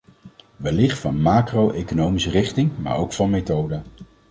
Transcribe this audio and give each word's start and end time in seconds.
Wellicht 0.57 0.99
van 0.99 1.21
macro-economische 1.21 2.29
richting, 2.31 2.71
maar 2.77 2.97
ook 2.97 3.13
van 3.13 3.29
methode. 3.29 3.81